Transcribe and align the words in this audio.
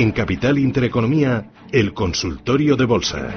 En 0.00 0.12
Capital 0.12 0.58
Intereconomía, 0.58 1.50
el 1.70 1.92
consultorio 1.92 2.74
de 2.74 2.86
bolsa. 2.86 3.28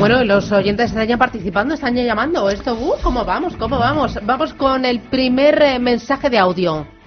Bueno, 0.00 0.24
los 0.24 0.50
oyentes 0.50 0.90
están 0.90 1.06
ya 1.06 1.16
participando, 1.16 1.74
están 1.74 1.94
ya 1.94 2.02
llamando. 2.02 2.50
Esto, 2.50 2.74
uh, 2.74 2.94
¿cómo 3.04 3.24
vamos? 3.24 3.54
¿Cómo 3.54 3.78
vamos? 3.78 4.18
Vamos 4.24 4.52
con 4.54 4.84
el 4.84 4.98
primer 4.98 5.62
eh, 5.62 5.78
mensaje 5.78 6.28
de 6.28 6.38
audio. 6.38 7.01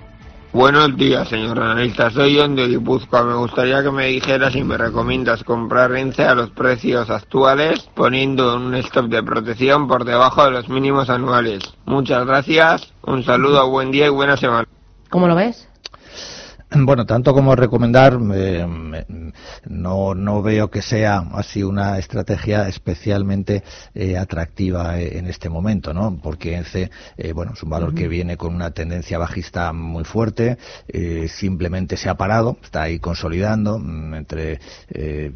Buenos 0.55 0.95
días, 0.95 1.27
señor 1.27 1.59
analista. 1.59 2.09
Soy 2.11 2.37
John 2.39 2.55
de 2.55 2.69
Guipúzcoa. 2.69 3.25
Me 3.25 3.33
gustaría 3.33 3.83
que 3.83 3.91
me 3.91 4.05
dijeras 4.05 4.53
si 4.53 4.63
me 4.63 4.77
recomiendas 4.77 5.43
comprar 5.43 5.93
ENCE 5.93 6.23
a 6.23 6.33
los 6.33 6.49
precios 6.51 7.09
actuales, 7.09 7.89
poniendo 7.93 8.55
un 8.55 8.73
stop 8.75 9.07
de 9.07 9.21
protección 9.21 9.85
por 9.89 10.05
debajo 10.05 10.45
de 10.45 10.51
los 10.51 10.69
mínimos 10.69 11.09
anuales. 11.09 11.59
Muchas 11.83 12.25
gracias, 12.25 12.93
un 13.01 13.21
saludo, 13.23 13.69
buen 13.69 13.91
día 13.91 14.05
y 14.05 14.09
buena 14.11 14.37
semana. 14.37 14.65
¿Cómo 15.09 15.27
lo 15.27 15.35
ves? 15.35 15.67
Bueno, 16.71 17.05
tanto 17.05 17.33
como 17.33 17.55
recomendar, 17.55 18.17
eh, 18.33 18.65
no, 19.69 20.15
no 20.15 20.41
veo 20.41 20.69
que 20.71 20.81
sea 20.81 21.19
así 21.33 21.61
una 21.61 21.99
estrategia 21.99 22.67
especialmente 22.67 23.63
eh, 23.93 24.17
atractiva 24.17 24.99
eh, 24.99 25.17
en 25.17 25.27
este 25.27 25.47
momento, 25.47 25.93
¿no? 25.93 26.19
Porque 26.21 26.55
ENCE, 26.55 26.89
bueno, 27.33 27.53
es 27.53 27.61
un 27.61 27.69
valor 27.69 27.93
que 27.93 28.07
viene 28.07 28.35
con 28.35 28.55
una 28.55 28.71
tendencia 28.71 29.17
bajista 29.17 29.71
muy 29.73 30.03
fuerte, 30.03 30.57
simplemente 31.27 31.97
se 31.97 32.09
ha 32.09 32.15
parado, 32.15 32.57
está 32.61 32.83
ahí 32.83 32.99
consolidando 32.99 33.75
entre 33.77 33.85
mm, 33.85 34.15
entre 34.25 34.59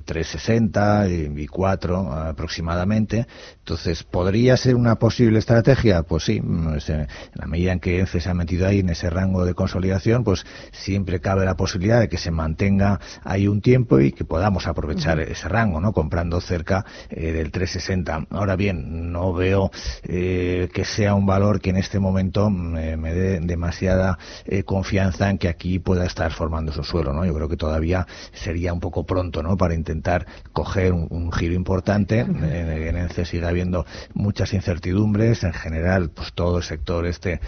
3,60 0.05 1.41
y 1.41 1.47
4 1.47 2.11
aproximadamente. 2.11 3.27
Entonces, 3.59 4.03
¿podría 4.03 4.57
ser 4.57 4.75
una 4.75 4.95
posible 4.95 5.39
estrategia? 5.39 6.03
Pues 6.03 6.23
sí, 6.23 6.41
mm, 6.41 6.77
en 6.87 7.07
la 7.33 7.45
medida 7.45 7.71
en 7.71 7.79
que 7.79 7.99
ENCE 7.99 8.19
se 8.19 8.29
ha 8.29 8.33
metido 8.33 8.67
ahí 8.67 8.79
en 8.79 8.89
ese 8.89 9.09
rango 9.09 9.45
de 9.45 9.53
consolidación, 9.53 10.23
pues 10.23 10.43
siempre 10.71 11.18
cabe 11.19 11.45
la 11.45 11.55
posibilidad 11.55 11.99
de 11.99 12.09
que 12.09 12.17
se 12.17 12.31
mantenga 12.31 12.99
ahí 13.23 13.47
un 13.47 13.61
tiempo 13.61 13.99
y 13.99 14.11
que 14.11 14.25
podamos 14.25 14.67
aprovechar 14.67 15.19
ese 15.19 15.47
rango, 15.47 15.81
¿no? 15.81 15.93
Comprando 15.93 16.39
cerca 16.41 16.85
eh, 17.09 17.31
del 17.31 17.51
360. 17.51 18.27
Ahora 18.31 18.55
bien, 18.55 19.11
no 19.11 19.33
veo 19.33 19.71
eh, 20.03 20.69
que 20.73 20.85
sea 20.85 21.15
un 21.15 21.25
valor 21.25 21.61
que 21.61 21.69
en 21.71 21.77
este 21.77 21.99
momento 21.99 22.49
mm, 22.49 22.77
eh, 22.77 22.97
me 22.97 23.13
dé 23.13 23.39
demasiada 23.39 24.17
confianza 24.65 25.29
en 25.29 25.37
que 25.37 25.47
aquí 25.47 25.79
pueda 25.79 26.05
estar 26.05 26.31
formando 26.31 26.71
su 26.71 26.83
suelo, 26.83 27.13
¿no? 27.13 27.25
Yo 27.25 27.33
creo 27.33 27.49
que 27.49 27.57
todavía 27.57 28.07
sería 28.33 28.73
un 28.73 28.79
poco 28.79 29.05
pronto, 29.05 29.43
¿no? 29.43 29.57
Para 29.57 29.73
intentar 29.73 30.25
coger 30.53 30.91
un, 30.93 31.31
giro 31.31 31.53
importante. 31.53 32.19
En, 32.19 32.97
ENCE 32.97 33.25
sigue 33.25 33.45
habiendo 33.45 33.85
muchas 34.13 34.53
incertidumbres. 34.53 35.43
En 35.43 35.53
general, 35.53 36.09
pues 36.09 36.33
todo 36.33 36.57
el 36.57 36.63
sector 36.63 37.05
este 37.05 37.39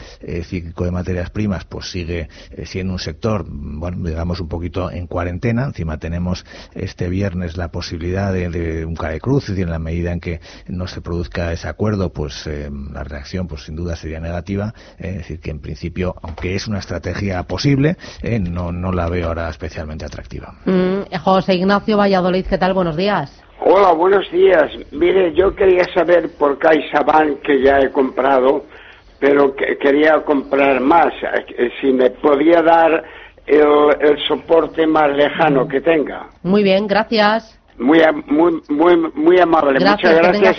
cíclico 0.44 0.86
de 0.86 0.92
materias 0.92 1.30
primas, 1.32 1.66
pues 1.66 1.90
sigue 1.90 2.30
siendo 2.66 2.94
un 2.94 3.00
sector 3.00 3.46
bueno, 3.62 4.08
digamos 4.08 4.40
un 4.40 4.48
poquito 4.48 4.92
en 4.92 5.08
cuarentena. 5.08 5.66
Encima 5.66 5.98
tenemos 5.98 6.46
este 6.74 7.10
viernes 7.10 7.58
la 7.58 7.70
posibilidad 7.70 8.34
de, 8.34 8.86
un 8.86 8.96
cae 8.96 9.20
cruz, 9.20 9.50
y 9.50 9.62
en 9.62 9.70
la 9.70 9.80
medida 9.80 10.12
en 10.12 10.20
que 10.20 10.40
no 10.68 10.88
se 10.88 11.02
produzca 11.02 11.52
ese 11.54 11.68
acuerdo, 11.68 12.12
pues 12.12 12.48
eh, 12.48 12.70
la 12.92 13.04
reacción, 13.04 13.48
pues 13.48 13.64
sin 13.64 13.76
duda 13.76 13.96
sería 13.96 14.20
negativa. 14.20 14.74
es 14.98 15.18
decir, 15.18 15.40
que 15.40 15.52
en 15.52 15.60
principio, 15.60 16.16
aunque 16.22 16.56
es 16.56 16.68
una 16.68 16.80
estrategia 16.80 17.44
posible, 17.44 17.98
eh, 18.22 18.40
no, 18.40 18.72
no 18.72 18.92
la 18.92 19.10
veo 19.10 19.28
ahora 19.28 19.50
especialmente 19.50 20.06
atractiva. 20.06 20.56
Mm, 20.66 21.16
José 21.24 21.56
Ignacio 21.56 21.98
Valladolid, 21.98 22.46
¿qué 22.46 22.58
tal? 22.58 22.74
Buenos 22.74 22.96
días. 22.96 23.42
Hola, 23.64 23.94
buenos 23.94 24.30
días. 24.32 24.72
Mire, 24.92 25.34
yo 25.36 25.56
quería 25.56 25.84
saber 25.94 26.32
por 26.38 26.58
CaixaBank 26.58 27.42
que 27.42 27.62
ya 27.62 27.80
he 27.80 27.92
comprado, 27.92 28.66
pero 29.20 29.56
que 29.56 29.78
quería 29.78 30.24
comprar 30.24 30.82
más. 30.82 31.14
Eh, 31.58 31.70
si 31.80 31.94
me 31.94 32.10
podía 32.10 32.64
dar 32.64 33.04
el, 33.46 34.18
soporte 34.28 34.86
más 34.88 35.10
lejano 35.12 35.68
que 35.68 35.82
tenga. 35.82 36.28
Muy 36.44 36.64
bien, 36.64 36.88
gracias. 36.88 37.61
Muy, 37.82 38.00
muy, 38.28 38.62
muy, 38.70 39.12
muy 39.16 39.40
amable. 39.40 39.80
Muchas 39.80 40.16
gracias. 40.16 40.58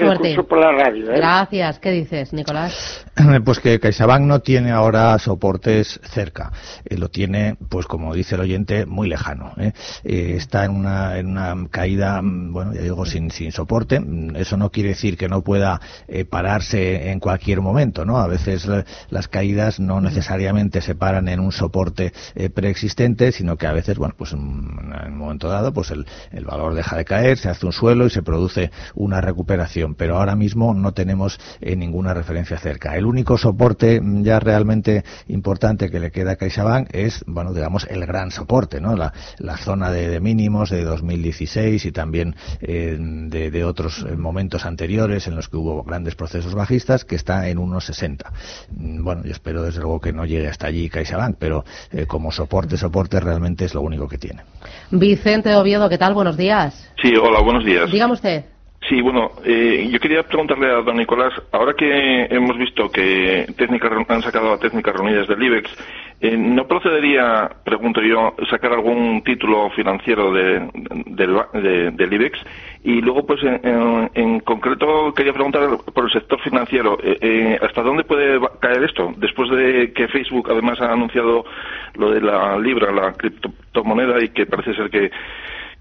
Por 0.48 0.58
la 0.58 0.72
radio. 0.72 1.12
¿eh? 1.12 1.16
Gracias. 1.16 1.78
¿Qué 1.78 1.92
dices, 1.92 2.32
Nicolás? 2.32 3.06
Pues 3.44 3.60
que 3.60 3.78
CaixaBank 3.78 4.22
no 4.22 4.40
tiene 4.40 4.72
ahora 4.72 5.18
soportes 5.18 6.00
cerca. 6.02 6.50
Eh, 6.84 6.96
lo 6.96 7.08
tiene, 7.08 7.56
pues 7.68 7.86
como 7.86 8.14
dice 8.14 8.34
el 8.34 8.40
oyente, 8.40 8.86
muy 8.86 9.08
lejano. 9.08 9.52
¿eh? 9.58 9.72
está 10.02 10.64
en 10.64 10.72
una, 10.72 11.18
en 11.18 11.28
una 11.28 11.54
caída, 11.70 12.20
bueno, 12.22 12.72
ya 12.72 12.80
digo, 12.80 13.04
sin, 13.06 13.30
sin 13.30 13.52
soporte. 13.52 14.00
Eso 14.34 14.56
no 14.56 14.70
quiere 14.70 14.90
decir 14.90 15.16
que 15.16 15.28
no 15.28 15.42
pueda 15.42 15.80
pararse 16.30 17.10
en 17.10 17.20
cualquier 17.20 17.60
momento, 17.60 18.04
¿no? 18.04 18.18
A 18.18 18.26
veces 18.26 18.68
las 19.10 19.28
caídas 19.28 19.78
no 19.78 20.00
necesariamente 20.00 20.80
se 20.80 20.94
paran 20.94 21.28
en 21.28 21.40
un 21.40 21.52
soporte 21.52 22.12
preexistente, 22.54 23.30
sino 23.30 23.56
que 23.56 23.66
a 23.66 23.72
veces, 23.72 23.98
bueno, 23.98 24.14
pues 24.16 24.32
en, 24.32 24.40
un 24.40 25.16
momento 25.16 25.48
dado, 25.48 25.72
pues 25.72 25.90
el, 25.90 26.06
el 26.32 26.44
valor 26.44 26.74
deja 26.74 26.96
de 26.96 27.04
caer, 27.12 27.36
se 27.36 27.50
hace 27.50 27.66
un 27.66 27.72
suelo 27.72 28.06
y 28.06 28.10
se 28.10 28.22
produce 28.22 28.70
una 28.94 29.20
recuperación, 29.20 29.94
pero 29.96 30.16
ahora 30.16 30.34
mismo 30.34 30.72
no 30.72 30.92
tenemos 30.92 31.38
eh, 31.60 31.76
ninguna 31.76 32.14
referencia 32.14 32.56
cerca. 32.56 32.96
El 32.96 33.04
único 33.04 33.36
soporte 33.36 34.00
ya 34.22 34.40
realmente 34.40 35.04
importante 35.28 35.90
que 35.90 36.00
le 36.00 36.10
queda 36.10 36.32
a 36.32 36.36
CaixaBank 36.36 36.88
es, 36.94 37.22
bueno, 37.26 37.52
digamos, 37.52 37.86
el 37.90 38.06
gran 38.06 38.30
soporte, 38.30 38.80
¿no? 38.80 38.96
La, 38.96 39.12
zona 39.58 39.90
de, 39.90 40.20
mínimos 40.20 40.70
de 40.70 40.84
2016 40.84 41.84
y 41.84 41.92
también 41.92 42.34
eh, 42.62 42.96
de, 42.98 43.64
otros 43.64 44.06
eh, 44.08 44.16
momentos 44.16 44.64
anteriores 44.64 45.26
en 45.26 45.36
los 45.36 45.50
que 45.50 45.58
hubo 45.58 45.82
grandes 45.82 46.14
procesos 46.14 46.54
bajistas, 46.54 47.04
que 47.04 47.16
está 47.16 47.46
en 47.50 47.58
1,60. 47.58 48.22
Mm, 48.70 49.04
bueno, 49.04 49.22
yo 49.24 49.32
espero 49.32 49.62
desde 49.62 49.82
luego 49.82 50.00
que 50.00 50.14
no 50.14 50.24
llegue 50.24 50.48
hasta 50.48 50.68
allí 50.68 50.88
CaixaBank, 50.88 51.36
pero 51.38 51.62
como 52.06 52.32
soporte, 52.32 52.78
soporte 52.78 53.20
realmente 53.20 53.66
es 53.66 53.74
lo 53.74 53.82
único 53.82 54.08
que 54.08 54.16
tiene. 54.16 54.44
Vicente 54.90 55.54
Oviedo, 55.54 55.90
¿qué 55.90 55.98
tal? 55.98 56.14
Buenos 56.14 56.38
días. 56.38 56.88
Sí, 57.02 57.12
hola, 57.16 57.40
buenos 57.40 57.64
días. 57.64 57.90
Dígame 57.90 58.12
usted. 58.12 58.44
Sí, 58.88 59.00
bueno, 59.00 59.32
eh, 59.44 59.88
yo 59.90 59.98
quería 59.98 60.22
preguntarle 60.22 60.70
a 60.70 60.82
don 60.82 60.96
Nicolás, 60.96 61.32
ahora 61.50 61.74
que 61.74 62.26
hemos 62.30 62.56
visto 62.56 62.90
que 62.90 63.46
han 64.08 64.22
sacado 64.22 64.50
la 64.50 64.58
técnica 64.58 64.92
reunidas 64.92 65.26
del 65.26 65.42
IBEX, 65.42 65.70
eh, 66.20 66.36
¿no 66.36 66.68
procedería, 66.68 67.50
pregunto 67.64 68.00
yo, 68.00 68.34
sacar 68.48 68.72
algún 68.72 69.22
título 69.24 69.70
financiero 69.70 70.32
de, 70.32 70.68
del 71.06 72.12
IBEX? 72.12 72.38
Y 72.84 73.00
luego, 73.00 73.26
pues, 73.26 73.40
en, 73.42 74.40
concreto, 74.40 75.12
quería 75.14 75.32
preguntar 75.32 75.69
por 75.92 76.04
el 76.04 76.12
sector 76.12 76.40
financiero, 76.40 76.98
eh, 77.02 77.58
¿hasta 77.60 77.82
dónde 77.82 78.04
puede 78.04 78.40
caer 78.60 78.84
esto? 78.84 79.12
Después 79.16 79.50
de 79.50 79.92
que 79.92 80.06
Facebook, 80.08 80.48
además, 80.50 80.80
ha 80.80 80.92
anunciado 80.92 81.44
lo 81.94 82.10
de 82.12 82.20
la 82.20 82.56
libra, 82.58 82.92
la 82.92 83.12
criptomoneda, 83.12 84.22
y 84.22 84.28
que 84.28 84.46
parece 84.46 84.74
ser 84.74 84.90
que 84.90 85.10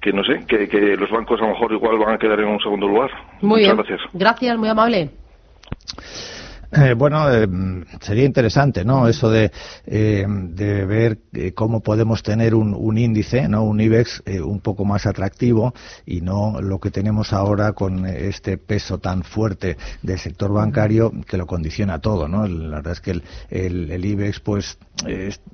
que 0.01 0.11
no 0.11 0.23
sé, 0.23 0.45
que, 0.47 0.67
que, 0.67 0.97
los 0.97 1.09
bancos 1.11 1.39
a 1.39 1.45
lo 1.45 1.51
mejor 1.51 1.71
igual 1.71 1.97
van 1.99 2.15
a 2.15 2.17
quedar 2.17 2.39
en 2.39 2.47
un 2.47 2.59
segundo 2.59 2.87
lugar. 2.87 3.11
Muy 3.41 3.61
Muchas 3.61 3.75
bien. 3.75 3.77
gracias. 3.77 4.01
Gracias, 4.13 4.57
muy 4.57 4.69
amable. 4.69 5.11
Eh, 6.73 6.93
bueno, 6.93 7.29
eh, 7.29 7.47
sería 7.99 8.23
interesante, 8.23 8.85
¿no? 8.85 9.09
Eso 9.09 9.29
de, 9.29 9.51
eh, 9.85 10.25
de 10.27 10.85
ver 10.85 11.19
cómo 11.53 11.81
podemos 11.81 12.23
tener 12.23 12.55
un, 12.55 12.73
un, 12.73 12.97
índice, 12.97 13.49
¿no? 13.49 13.63
Un 13.63 13.81
IBEX 13.81 14.23
un 14.41 14.61
poco 14.61 14.85
más 14.85 15.05
atractivo 15.05 15.73
y 16.05 16.21
no 16.21 16.61
lo 16.61 16.79
que 16.79 16.89
tenemos 16.89 17.33
ahora 17.33 17.73
con 17.73 18.05
este 18.05 18.57
peso 18.57 18.99
tan 18.99 19.23
fuerte 19.23 19.75
del 20.01 20.17
sector 20.17 20.53
bancario 20.53 21.11
que 21.27 21.35
lo 21.35 21.45
condiciona 21.45 21.99
todo, 21.99 22.29
¿no? 22.29 22.47
La 22.47 22.77
verdad 22.77 22.93
es 22.93 23.01
que 23.01 23.11
el, 23.11 23.23
el, 23.91 24.05
IBEX, 24.05 24.39
pues, 24.39 24.77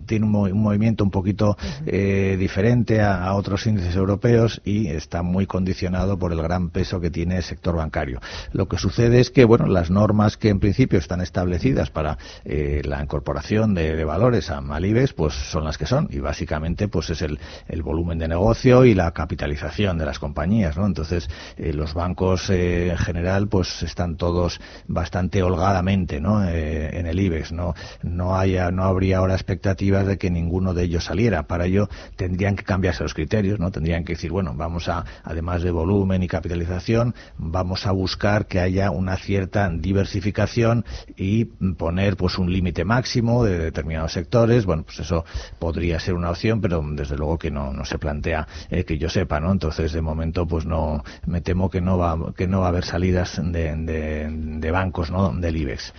tiene 0.05 0.25
un, 0.25 0.31
movimiento 0.31 1.03
un 1.03 1.11
poquito 1.11 1.57
diferente 1.85 3.01
a, 3.01 3.23
a, 3.23 3.33
otros 3.35 3.65
índices 3.65 3.95
europeos 3.95 4.61
y 4.65 4.87
está 4.87 5.23
muy 5.23 5.47
condicionado 5.47 6.19
por 6.19 6.31
el 6.31 6.41
gran 6.41 6.69
peso 6.69 6.99
que 6.99 7.09
tiene 7.09 7.37
el 7.37 7.43
sector 7.43 7.75
bancario. 7.75 8.19
Lo 8.51 8.67
que 8.67 8.77
sucede 8.77 9.19
es 9.19 9.31
que, 9.31 9.45
bueno, 9.45 9.65
las 9.67 9.89
normas 9.89 10.37
que 10.37 10.49
en 10.49 10.59
principio 10.59 10.99
están 11.07 11.21
establecidas 11.21 11.89
para 11.89 12.17
eh, 12.43 12.81
la 12.83 13.01
incorporación 13.01 13.73
de, 13.73 14.03
valores 14.03 14.49
a 14.49 14.59
Malibes, 14.59 15.13
pues 15.13 15.33
son 15.33 15.63
las 15.63 15.77
que 15.77 15.85
son 15.85 16.09
y 16.11 16.19
básicamente 16.19 16.89
pues 16.89 17.09
es 17.09 17.21
el, 17.21 17.39
volumen 17.81 18.17
de 18.19 18.27
negocio 18.27 18.83
y 18.83 18.93
la 18.93 19.11
capitalización 19.11 19.97
de 19.97 20.05
las 20.05 20.19
compañías, 20.19 20.75
¿no? 20.75 20.85
Entonces 20.85 21.29
eh, 21.55 21.71
los 21.71 21.93
bancos 21.93 22.49
eh, 22.49 22.89
en 22.89 22.97
general 22.97 23.47
pues 23.47 23.83
están 23.83 24.17
todos 24.17 24.59
bastante 24.87 25.41
holgadamente, 25.41 26.19
¿no? 26.19 26.43
en 26.47 27.05
el 27.05 27.19
IBEX, 27.19 27.53
no 27.53 27.73
no 28.01 28.37
haya 28.37 28.71
no 28.71 28.83
habría 28.83 29.19
ahora 29.19 29.35
expectativas 29.35 30.05
de 30.05 30.17
que 30.17 30.29
ninguno 30.29 30.73
de 30.73 30.83
ellos 30.83 31.05
saliera. 31.05 31.43
Para 31.43 31.65
ello 31.65 31.87
tendrían 32.17 32.57
que 32.57 32.63
cambiarse 32.63 33.03
los 33.03 33.13
criterios, 33.13 33.59
¿no? 33.59 33.71
Tendrían 33.71 34.03
que 34.03 34.13
decir 34.13 34.31
bueno 34.31 34.53
vamos 34.55 34.89
a 34.89 35.05
además 35.23 35.63
de 35.63 35.71
volumen 35.71 36.23
y 36.23 36.27
capitalización 36.27 37.15
vamos 37.37 37.85
a 37.85 37.91
buscar 37.91 38.47
que 38.47 38.59
haya 38.59 38.91
una 38.91 39.15
cierta 39.15 39.69
diversificación 39.69 40.83
y 41.15 41.45
poner 41.45 42.17
pues 42.17 42.37
un 42.37 42.51
límite 42.51 42.85
máximo 42.85 43.43
de 43.43 43.57
determinados 43.57 44.13
sectores, 44.13 44.65
bueno, 44.65 44.83
pues 44.83 44.99
eso 44.99 45.25
podría 45.59 45.99
ser 45.99 46.13
una 46.13 46.29
opción, 46.29 46.61
pero 46.61 46.83
desde 46.91 47.17
luego 47.17 47.37
que 47.37 47.51
no, 47.51 47.73
no 47.73 47.85
se 47.85 47.97
plantea 47.97 48.47
eh, 48.69 48.83
que 48.83 48.97
yo 48.97 49.09
sepa, 49.09 49.39
¿no? 49.39 49.51
Entonces, 49.51 49.91
de 49.93 50.01
momento, 50.01 50.47
pues 50.47 50.65
no, 50.65 51.03
me 51.25 51.41
temo 51.41 51.69
que 51.69 51.81
no 51.81 51.97
va, 51.97 52.33
que 52.35 52.47
no 52.47 52.61
va 52.61 52.67
a 52.67 52.69
haber 52.69 52.85
salidas 52.85 53.41
de, 53.43 53.75
de, 53.75 54.71
bancos, 54.71 55.11
¿no? 55.11 55.31
Del 55.33 55.57
IBEX. 55.57 55.93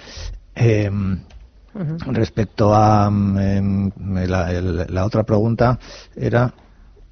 Em, 0.54 1.20
respecto 2.06 2.74
a 2.74 3.06
em, 3.08 3.90
la 4.18 5.04
otra 5.04 5.22
pregunta 5.22 5.78
era 6.16 6.52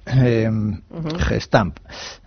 Eh, 0.06 0.50
Gestamp. 1.18 1.78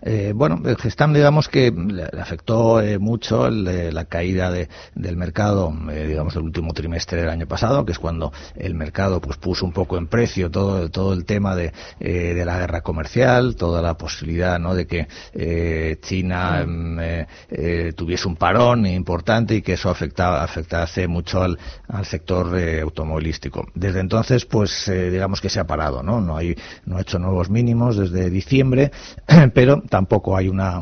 Eh, 0.02 0.32
bueno, 0.36 0.62
el 0.66 0.78
Gestamp 0.78 1.16
digamos 1.16 1.48
que 1.48 1.72
le, 1.72 2.04
afectó 2.20 2.82
eh, 2.82 2.98
mucho 2.98 3.50
la 3.50 4.06
caída 4.06 4.52
de, 4.52 4.68
del 4.96 5.16
mercado, 5.16 5.74
eh, 5.92 6.08
digamos, 6.08 6.36
el 6.36 6.44
último 6.44 6.74
trimestre 6.74 7.22
del 7.22 7.30
año 7.30 7.48
pasado, 7.48 7.86
que 7.86 7.92
es 7.92 8.00
cuando 8.00 8.34
el 8.56 8.74
mercado 8.74 9.22
pues 9.22 9.38
puso 9.38 9.66
un 9.66 9.74
poco 9.74 9.98
en 9.98 10.08
precio 10.08 10.50
todo, 10.50 10.90
todo 10.90 11.14
el 11.14 11.26
tema 11.26 11.56
de, 11.56 11.72
de 12.00 12.46
la 12.46 12.58
guerra 12.58 12.82
comercial, 12.82 13.56
toda 13.56 13.82
la 13.82 13.96
posibilidad 13.96 14.60
¿no? 14.60 14.74
de 14.74 14.88
que 14.88 16.00
China 16.02 16.66
mm, 16.66 17.94
tuviese 17.96 18.28
un 18.28 18.38
parón 18.38 18.88
importante 18.88 19.56
y 19.56 19.62
que 19.62 19.74
eso 19.74 19.90
afectaba, 19.90 20.44
afectase 20.44 21.08
mucho 21.08 21.44
al, 21.44 21.60
al 21.88 22.06
sector 22.06 22.58
automovilístico. 22.82 23.68
Desde 23.76 24.00
entonces, 24.00 24.46
pues 24.46 24.92
digamos 24.92 25.42
que 25.42 25.50
se 25.50 25.60
ha 25.60 25.68
parado, 25.68 26.02
¿no? 26.02 26.22
No, 26.22 26.38
hay, 26.38 26.56
no 26.86 26.98
ha 26.98 27.02
hecho 27.02 27.20
nuevos 27.20 27.50
mínimos 27.50 27.67
desde 27.68 28.30
diciembre, 28.30 28.92
pero 29.54 29.82
tampoco 29.82 30.38
hay 30.38 30.48
una, 30.48 30.82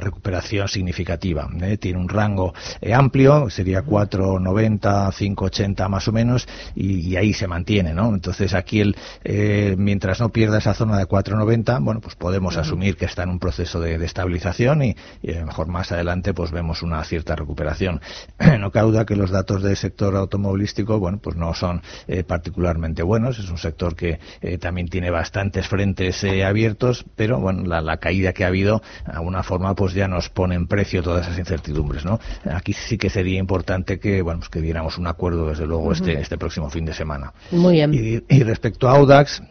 recuperación 0.00 0.68
significativa. 0.68 1.48
¿eh? 1.62 1.78
Tiene 1.78 1.98
un 1.98 2.08
rango 2.08 2.52
eh, 2.80 2.92
amplio, 2.92 3.48
sería 3.48 3.82
4,90, 3.82 5.12
5,80 5.12 5.88
más 5.88 6.06
o 6.08 6.12
menos, 6.12 6.46
y, 6.74 7.16
ahí 7.16 7.32
se 7.32 7.46
mantiene, 7.46 7.94
¿no? 7.94 8.12
Entonces 8.12 8.52
aquí, 8.52 8.80
el, 8.80 8.96
eh, 9.24 9.74
mientras 9.78 10.20
no 10.20 10.28
pierda 10.28 10.58
esa 10.58 10.74
zona 10.74 10.98
de 10.98 11.06
4,90, 11.06 11.82
bueno, 11.82 12.00
pues 12.00 12.14
podemos 12.14 12.58
asumir 12.58 12.96
que 12.96 13.06
está 13.06 13.22
en 13.22 13.30
un 13.30 13.38
proceso 13.38 13.80
de, 13.80 13.96
estabilización 14.04 14.82
y, 14.82 14.96
a 15.28 15.40
lo 15.40 15.46
mejor 15.46 15.68
más 15.68 15.90
adelante 15.90 16.34
pues 16.34 16.50
vemos 16.50 16.82
una 16.82 17.02
cierta 17.04 17.34
recuperación. 17.34 18.00
no 18.60 18.70
cabe 18.70 18.90
duda 18.90 19.06
que 19.06 19.16
los 19.16 19.30
datos 19.30 19.62
del 19.62 19.76
sector 19.76 20.14
automovilístico, 20.16 20.98
bueno, 20.98 21.18
pues 21.18 21.36
no 21.36 21.54
son 21.54 21.80
particularmente 22.26 23.02
buenos. 23.02 23.38
Es 23.38 23.48
un 23.50 23.58
sector 23.58 23.96
que 23.96 24.20
también 24.60 24.88
tiene 24.88 25.10
bastantes 25.10 25.66
frentes 25.66 26.25
abiertos, 26.44 27.04
pero 27.16 27.40
bueno, 27.40 27.62
la, 27.64 27.96
caída 27.96 28.32
que 28.32 28.44
ha 28.44 28.48
habido, 28.48 28.82
de 29.06 29.12
alguna 29.12 29.42
forma, 29.42 29.74
pues 29.74 29.94
ya 29.94 30.08
nos 30.08 30.28
pone 30.28 30.54
en 30.54 30.66
precio 30.66 31.02
todas 31.02 31.26
esas 31.26 31.38
incertidumbres, 31.38 32.04
¿no? 32.04 32.20
Aquí 32.50 32.72
sí 32.72 32.98
que 32.98 33.10
sería 33.10 33.38
importante 33.38 33.98
que, 33.98 34.22
bueno, 34.22 34.40
pues 34.40 34.50
que 34.50 34.60
diéramos 34.60 34.98
un 34.98 35.06
acuerdo, 35.06 35.48
desde 35.48 35.66
luego, 35.66 35.92
este, 35.92 36.20
este 36.20 36.38
próximo 36.38 36.70
fin 36.70 36.84
de 36.84 36.94
semana. 36.94 37.32
Muy 37.50 37.74
bien. 37.74 37.94
Y, 37.94 38.22
y 38.28 38.42
respecto 38.42 38.88
a 38.88 38.96
Audax, 38.96 39.42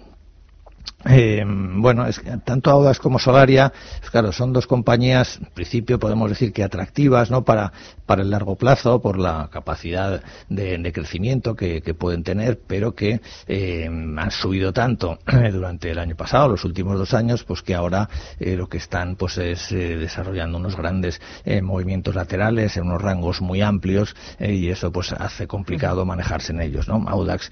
eh, 1.08 1.44
bueno, 1.48 2.08
es 2.08 2.20
que 2.20 2.38
tanto 2.38 2.72
Audax 2.72 3.00
como 3.00 3.20
Solaria, 3.20 3.72
pues 4.00 4.10
claro, 4.10 4.32
son 4.32 4.54
dos 4.54 4.66
compañías, 4.66 5.38
en 5.42 5.52
principio 5.54 6.00
podemos 6.00 6.30
decir 6.30 6.52
que 6.52 6.64
atractivas, 6.64 7.30
¿no? 7.30 7.44
Para, 7.44 7.72
para 8.06 8.22
el 8.22 8.30
largo 8.30 8.56
plazo, 8.56 9.02
por 9.02 9.20
la 9.20 9.50
capacidad 9.52 10.22
de, 10.50 10.92
crecimiento 10.94 11.56
que, 11.56 11.82
pueden 11.98 12.24
tener, 12.24 12.60
pero 12.68 12.94
que 12.94 13.22
eh, 13.48 13.86
han 13.86 14.32
subido 14.32 14.74
tanto 14.74 15.20
durante 15.52 15.92
el 15.92 16.00
año 16.00 16.16
pasado, 16.16 16.50
los 16.50 16.66
últimos 16.66 16.98
dos 16.98 17.14
años, 17.14 17.44
pues 17.44 17.62
que 17.62 17.76
ahora 17.76 18.10
eh, 18.40 18.56
lo 18.56 18.68
que 18.68 18.78
están, 18.78 19.16
pues 19.16 19.38
es 19.38 19.72
eh, 19.72 19.98
desarrollando 19.98 20.58
unos 20.58 20.76
grandes 20.76 21.22
movimientos 21.62 22.16
laterales 22.16 22.78
en 22.78 22.84
unos 22.84 23.02
rangos 23.02 23.42
muy 23.42 23.62
amplios 23.62 24.16
y 24.40 24.70
eso, 24.70 24.92
pues 24.92 25.14
hace 25.14 25.48
complicado 25.48 26.06
manejarse 26.06 26.54
en 26.54 26.62
ellos, 26.62 26.88
¿no? 26.88 27.04
Audax 27.08 27.52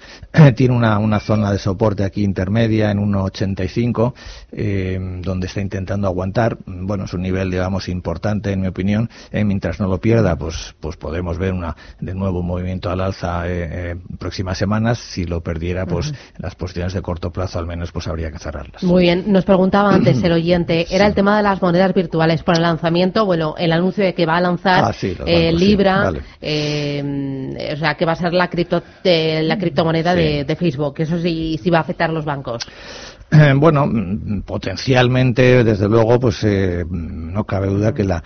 tiene 0.56 0.74
una, 0.74 0.98
una 0.98 1.20
zona 1.20 1.52
de 1.52 1.58
soporte 1.58 2.04
aquí 2.04 2.24
intermedia 2.24 2.90
en 2.90 2.98
1,80 2.98 3.43
eh, 4.52 4.98
donde 5.22 5.46
está 5.46 5.60
intentando 5.60 6.06
aguantar. 6.06 6.56
Bueno, 6.66 7.04
es 7.04 7.12
un 7.12 7.22
nivel, 7.22 7.50
digamos, 7.50 7.88
importante, 7.88 8.52
en 8.52 8.60
mi 8.60 8.68
opinión. 8.68 9.10
Eh, 9.30 9.44
mientras 9.44 9.80
no 9.80 9.88
lo 9.88 9.98
pierda, 9.98 10.36
pues, 10.36 10.74
pues 10.80 10.96
podemos 10.96 11.38
ver 11.38 11.52
una, 11.52 11.76
de 12.00 12.14
nuevo 12.14 12.40
un 12.40 12.46
movimiento 12.46 12.90
al 12.90 13.00
alza 13.00 13.48
eh, 13.48 13.68
eh 13.70 13.96
próximas 14.18 14.58
semanas. 14.58 14.98
Si 14.98 15.24
lo 15.24 15.42
perdiera, 15.42 15.86
pues 15.86 16.12
las 16.38 16.54
posiciones 16.54 16.92
de 16.94 17.02
corto 17.02 17.30
plazo, 17.30 17.58
al 17.58 17.66
menos, 17.66 17.92
pues 17.92 18.06
habría 18.06 18.30
que 18.30 18.38
cerrarlas. 18.38 18.82
Muy 18.82 19.02
bien. 19.02 19.24
Nos 19.26 19.44
preguntaba 19.44 19.94
antes 19.94 20.22
el 20.22 20.32
oyente, 20.32 20.86
era 20.94 21.06
el 21.06 21.14
tema 21.14 21.36
de 21.36 21.42
las 21.42 21.60
monedas 21.60 21.92
virtuales 21.94 22.42
por 22.42 22.56
el 22.56 22.62
lanzamiento, 22.62 23.26
bueno, 23.26 23.54
el 23.58 23.72
anuncio 23.72 24.04
de 24.04 24.14
que 24.14 24.26
va 24.26 24.36
a 24.36 24.40
lanzar 24.40 24.84
ah, 24.84 24.94
eh, 25.26 25.52
Libra, 25.52 26.12
eh, 26.40 27.72
o 27.72 27.76
sea, 27.76 27.94
que 27.94 28.04
va 28.04 28.12
a 28.12 28.16
ser 28.16 28.32
la 28.32 28.48
cripto, 28.48 28.82
la 29.02 29.58
criptomoneda 29.58 30.14
de, 30.14 30.44
de, 30.44 30.56
Facebook. 30.56 30.94
Eso 30.98 31.20
sí, 31.20 31.58
sí 31.62 31.70
va 31.70 31.78
a 31.78 31.80
afectar 31.82 32.10
a 32.10 32.12
los 32.12 32.24
bancos. 32.24 32.66
Eh, 33.34 33.52
bueno, 33.56 33.90
potencialmente, 34.44 35.64
desde 35.64 35.88
luego, 35.88 36.20
pues 36.20 36.42
eh, 36.44 36.84
no 36.88 37.44
cabe 37.44 37.68
duda 37.68 37.92
que 37.92 38.04
la, 38.04 38.22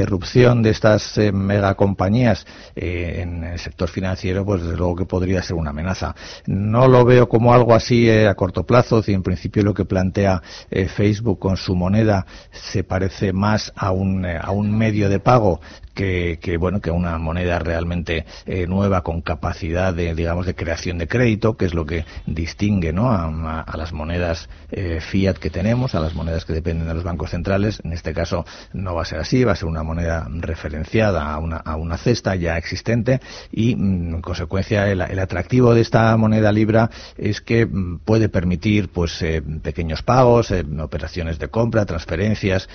irrupción 0.00 0.62
de 0.62 0.70
estas 0.70 1.18
eh, 1.18 1.32
megacompañías 1.32 2.46
en 2.74 3.44
el 3.44 3.58
sector 3.58 3.88
financiero, 3.88 4.44
pues 4.44 4.62
desde 4.62 4.76
luego 4.76 4.96
que 4.96 5.04
podría 5.04 5.42
ser 5.42 5.56
una 5.56 5.70
amenaza. 5.70 6.14
No 6.46 6.88
lo 6.88 7.04
veo 7.04 7.28
como 7.28 7.52
algo 7.52 7.74
así 7.74 8.08
a 8.10 8.34
corto 8.34 8.64
plazo, 8.64 9.02
si 9.02 9.12
en 9.12 9.22
principio 9.22 9.62
lo 9.62 9.74
que 9.74 9.84
plantea 9.84 10.42
Facebook 10.70 11.38
con 11.38 11.56
su 11.56 11.74
moneda 11.74 12.26
se 12.50 12.84
parece 12.84 13.32
más 13.32 13.72
a 13.76 13.92
un, 13.92 14.24
a 14.26 14.50
un 14.50 14.76
medio 14.76 15.08
de 15.08 15.18
pago 15.18 15.60
que, 15.96 16.56
bueno 16.60 16.80
que 16.80 16.90
una 16.90 17.18
moneda 17.18 17.58
realmente 17.58 18.26
eh, 18.44 18.66
nueva 18.66 19.02
con 19.02 19.22
capacidad 19.22 19.94
de 19.94 20.14
digamos 20.14 20.46
de 20.46 20.54
creación 20.54 20.98
de 20.98 21.08
crédito 21.08 21.56
que 21.56 21.64
es 21.64 21.74
lo 21.74 21.86
que 21.86 22.04
distingue 22.26 22.92
¿no? 22.92 23.10
a, 23.10 23.64
las 23.76 23.92
monedas 23.92 24.48
eh, 24.70 25.00
fiat 25.00 25.38
que 25.38 25.50
tenemos 25.50 25.94
a 25.94 26.00
las 26.00 26.14
monedas 26.14 26.44
que 26.44 26.52
dependen 26.52 26.86
de 26.86 26.94
los 26.94 27.02
bancos 27.02 27.30
centrales 27.30 27.80
en 27.82 27.92
este 27.92 28.12
caso 28.12 28.44
no 28.72 28.94
va 28.94 29.02
a 29.02 29.04
ser 29.06 29.18
así 29.18 29.42
va 29.42 29.52
a 29.52 29.56
ser 29.56 29.68
una 29.68 29.82
moneda 29.82 30.28
referenciada 30.30 31.32
a 31.32 31.38
una, 31.38 31.56
a 31.56 31.76
una 31.76 31.96
cesta 31.96 32.36
ya 32.36 32.58
existente 32.58 33.20
y 33.50 33.74
mm, 33.74 34.14
en 34.16 34.22
consecuencia 34.22 34.88
el, 34.90 35.00
atractivo 35.00 35.74
de 35.74 35.80
esta 35.80 36.16
moneda 36.16 36.52
libra 36.52 36.90
es 37.16 37.40
que 37.40 37.64
mm, 37.64 38.00
puede 38.04 38.28
permitir 38.28 38.90
pues 38.90 39.20
eh, 39.22 39.42
pequeños 39.62 40.02
pagos 40.02 40.52
operaciones 40.80 41.38
de 41.38 41.48
compra 41.48 41.86
transferencias 41.86 42.68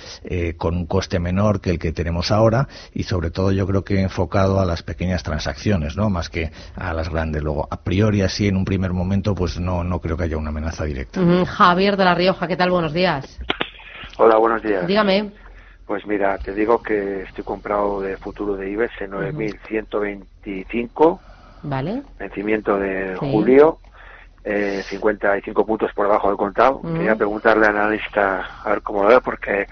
con 0.56 0.76
un 0.76 0.86
coste 0.86 1.20
menor 1.20 1.60
que 1.60 1.70
el 1.70 1.78
que 1.78 1.92
tenemos 1.92 2.32
ahora 2.32 2.68
sobre 3.12 3.30
todo 3.30 3.52
yo 3.52 3.66
creo 3.66 3.84
que 3.84 4.00
enfocado 4.00 4.58
a 4.58 4.64
las 4.64 4.82
pequeñas 4.82 5.22
transacciones, 5.22 5.98
¿no? 5.98 6.08
Más 6.08 6.30
que 6.30 6.50
a 6.74 6.94
las 6.94 7.10
grandes. 7.10 7.42
Luego, 7.42 7.68
a 7.70 7.82
priori 7.82 8.22
así 8.22 8.48
en 8.48 8.56
un 8.56 8.64
primer 8.64 8.94
momento, 8.94 9.34
pues 9.34 9.60
no, 9.60 9.84
no 9.84 10.00
creo 10.00 10.16
que 10.16 10.24
haya 10.24 10.38
una 10.38 10.48
amenaza 10.48 10.84
directa. 10.84 11.20
Javier 11.44 11.98
de 11.98 12.06
la 12.06 12.14
Rioja, 12.14 12.48
¿qué 12.48 12.56
tal? 12.56 12.70
Buenos 12.70 12.94
días. 12.94 13.38
Hola, 14.16 14.38
buenos 14.38 14.62
días. 14.62 14.86
Dígame. 14.86 15.30
Pues 15.86 16.06
mira, 16.06 16.38
te 16.38 16.54
digo 16.54 16.82
que 16.82 17.24
estoy 17.24 17.44
comprado 17.44 18.00
de 18.00 18.16
futuro 18.16 18.56
de 18.56 18.70
IBEX 18.70 19.02
en 19.02 19.10
9.125. 19.10 21.20
Vale. 21.64 22.04
Vencimiento 22.18 22.78
de 22.78 23.14
julio. 23.16 23.78
Eh, 24.42 24.82
55 24.86 25.66
puntos 25.66 25.90
por 25.94 26.06
debajo 26.06 26.28
del 26.28 26.38
contado. 26.38 26.80
Quería 26.80 27.14
preguntarle 27.14 27.66
al 27.66 27.76
analista 27.76 28.62
a 28.64 28.70
ver 28.70 28.80
cómo 28.80 29.02
lo 29.02 29.10
ve, 29.10 29.20
porque 29.20 29.66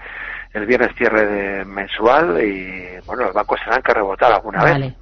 el 0.53 0.65
viernes 0.65 0.91
cierre 0.97 1.25
de 1.25 1.65
mensual 1.65 2.43
y 2.43 2.99
bueno, 3.05 3.23
los 3.23 3.33
bancos 3.33 3.59
serán 3.63 3.81
que 3.81 3.93
rebotar 3.93 4.31
alguna 4.31 4.63
vez. 4.63 4.93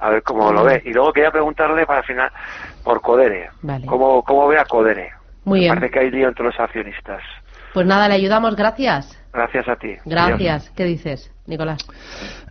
A 0.00 0.10
ver 0.10 0.22
cómo 0.22 0.52
lo 0.52 0.64
ve. 0.64 0.82
Y 0.84 0.92
luego 0.92 1.12
quería 1.12 1.30
preguntarle 1.30 1.84
para 1.84 2.02
final 2.02 2.30
por 2.84 3.00
Codere. 3.00 3.50
¿Cómo, 3.86 4.22
¿Cómo 4.22 4.46
ve 4.46 4.58
a 4.58 4.64
Codere? 4.64 5.10
Muy 5.44 5.60
bien. 5.60 5.74
Parece 5.74 5.92
que 5.92 5.98
hay 5.98 6.10
lío 6.10 6.28
entre 6.28 6.44
los 6.44 6.58
accionistas. 6.60 7.22
Pues 7.74 7.86
nada, 7.86 8.08
le 8.08 8.14
ayudamos, 8.14 8.54
gracias. 8.54 9.18
Gracias 9.32 9.68
a 9.68 9.76
ti. 9.76 9.96
Gracias. 10.04 10.70
¿Qué 10.70 10.84
dices, 10.84 11.32
Nicolás? 11.46 11.78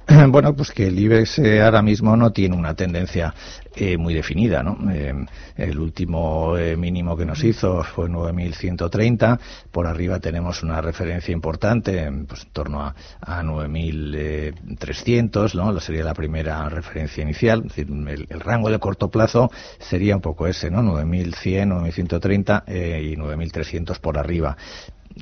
Bueno, 0.29 0.55
pues 0.55 0.71
que 0.71 0.87
el 0.87 0.97
IBEX 0.97 1.39
eh, 1.39 1.61
ahora 1.61 1.81
mismo 1.81 2.15
no 2.15 2.31
tiene 2.31 2.55
una 2.55 2.73
tendencia 2.75 3.33
eh, 3.75 3.97
muy 3.97 4.13
definida, 4.13 4.63
¿no? 4.63 4.77
Eh, 4.91 5.13
el 5.57 5.77
último 5.79 6.53
mínimo 6.77 7.17
que 7.17 7.25
nos 7.25 7.43
hizo 7.43 7.83
fue 7.83 8.07
9.130, 8.09 9.37
por 9.71 9.85
arriba 9.85 10.19
tenemos 10.19 10.63
una 10.63 10.79
referencia 10.81 11.33
importante, 11.33 12.09
pues 12.27 12.43
en 12.43 12.51
torno 12.51 12.81
a, 12.81 12.95
a 13.21 13.43
9.300, 13.43 15.53
¿no? 15.55 15.77
Sería 15.79 16.03
la 16.03 16.13
primera 16.13 16.69
referencia 16.69 17.23
inicial, 17.23 17.65
el, 17.75 18.27
el, 18.29 18.39
rango 18.39 18.69
de 18.69 18.77
corto 18.79 19.09
plazo 19.09 19.49
sería 19.79 20.15
un 20.15 20.21
poco 20.21 20.47
ese, 20.47 20.71
¿no? 20.71 20.81
9.100, 20.81 21.67
9.130 21.67 22.63
y 23.01 23.17
9.300 23.17 23.99
por 23.99 24.17
arriba 24.17 24.55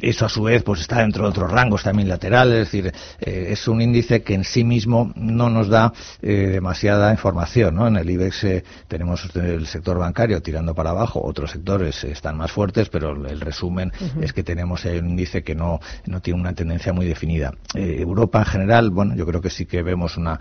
eso 0.01 0.25
a 0.25 0.29
su 0.29 0.43
vez 0.43 0.63
pues 0.63 0.81
está 0.81 0.99
dentro 0.99 1.23
de 1.23 1.29
otros 1.29 1.51
rangos 1.51 1.83
también 1.83 2.09
laterales, 2.09 2.67
es 2.67 2.71
decir, 2.71 2.93
eh, 3.19 3.47
es 3.49 3.67
un 3.67 3.81
índice 3.81 4.23
que 4.23 4.33
en 4.33 4.43
sí 4.43 4.63
mismo 4.63 5.11
no 5.15 5.49
nos 5.49 5.69
da 5.69 5.93
eh, 6.21 6.49
demasiada 6.51 7.11
información, 7.11 7.75
¿no? 7.75 7.87
En 7.87 7.95
el 7.95 8.09
IBEX 8.09 8.43
eh, 8.43 8.63
tenemos 8.87 9.29
el 9.35 9.67
sector 9.67 9.97
bancario 9.97 10.41
tirando 10.41 10.73
para 10.73 10.91
abajo, 10.91 11.21
otros 11.23 11.51
sectores 11.51 12.03
están 12.03 12.37
más 12.37 12.51
fuertes, 12.51 12.89
pero 12.89 13.11
el 13.11 13.39
resumen 13.39 13.91
es 14.21 14.33
que 14.33 14.43
tenemos 14.43 14.85
un 14.85 15.09
índice 15.09 15.43
que 15.43 15.55
no, 15.55 15.79
no 16.05 16.21
tiene 16.21 16.39
una 16.39 16.53
tendencia 16.53 16.93
muy 16.93 17.05
definida. 17.05 17.53
Europa 17.73 18.39
en 18.39 18.45
general, 18.45 18.89
bueno, 18.89 19.15
yo 19.15 19.25
creo 19.25 19.41
que 19.41 19.49
sí 19.49 19.65
que 19.65 19.81
vemos 19.81 20.17
una, 20.17 20.39